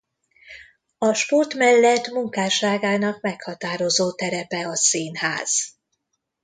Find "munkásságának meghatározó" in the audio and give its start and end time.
2.07-4.11